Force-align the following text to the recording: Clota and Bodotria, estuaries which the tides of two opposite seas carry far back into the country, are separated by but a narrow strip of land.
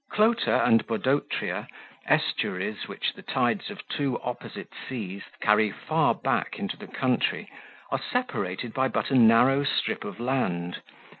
Clota 0.11 0.65
and 0.65 0.87
Bodotria, 0.87 1.67
estuaries 2.07 2.87
which 2.87 3.13
the 3.13 3.21
tides 3.21 3.69
of 3.69 3.87
two 3.87 4.19
opposite 4.21 4.73
seas 4.89 5.21
carry 5.41 5.69
far 5.69 6.15
back 6.15 6.57
into 6.57 6.75
the 6.75 6.87
country, 6.87 7.47
are 7.91 8.01
separated 8.11 8.73
by 8.73 8.87
but 8.87 9.11
a 9.11 9.15
narrow 9.15 9.63
strip 9.63 10.03
of 10.03 10.19
land. 10.19 10.81